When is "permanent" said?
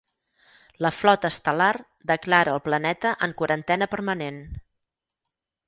3.95-4.43